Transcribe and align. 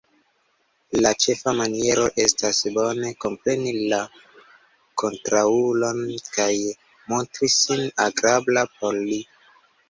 La 1.05 1.09
ĉefa 1.25 1.51
maniero 1.57 2.05
estas 2.23 2.61
bone 2.77 3.11
kompreni 3.25 3.73
la 3.91 3.99
kontraŭulon 5.03 6.01
kaj 6.39 6.49
montri 7.13 7.51
sin 7.59 7.85
agrabla 8.09 8.65
por 8.81 8.99
li. 9.05 9.21